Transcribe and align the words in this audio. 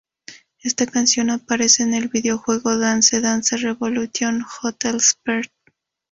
Esta 0.63 0.87
canción 0.87 1.29
aparece 1.29 1.83
en 1.83 1.93
el 1.93 2.07
videojuego 2.07 2.75
Dance 2.79 3.21
Dance 3.21 3.55
Revolution 3.57 4.41
Hottest 4.43 5.19
Party. 5.23 5.51